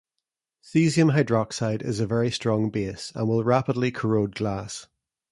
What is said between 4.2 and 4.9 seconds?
glass.